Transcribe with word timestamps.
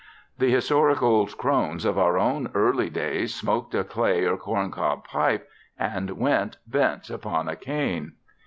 The 0.39 0.49
historic 0.49 1.03
old 1.03 1.37
croons 1.37 1.85
of 1.85 1.99
our 1.99 2.17
own 2.17 2.49
early 2.55 2.89
days 2.89 3.35
smoked 3.35 3.75
a 3.75 3.83
clay 3.83 4.25
or 4.25 4.33
a 4.33 4.37
corn 4.39 4.71
cob 4.71 5.07
pipe 5.07 5.47
and 5.77 6.09
went 6.17 6.57
bent 6.67 7.11
upon 7.11 7.47
a 7.47 7.55
cane. 7.55 8.13